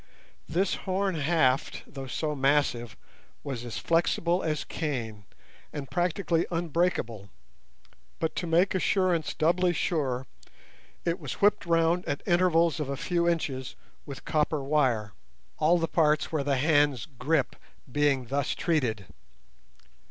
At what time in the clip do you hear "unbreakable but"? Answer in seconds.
6.49-8.35